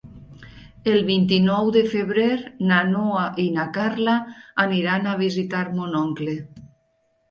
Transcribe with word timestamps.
El 0.93 1.03
vint-i-nou 1.09 1.69
de 1.75 1.83
febrer 1.91 2.25
na 2.71 2.81
Noa 2.95 3.29
i 3.47 3.47
na 3.61 3.69
Carla 3.79 4.19
aniran 4.69 5.11
a 5.11 5.17
visitar 5.25 5.65
mon 5.81 6.05
oncle. 6.07 6.41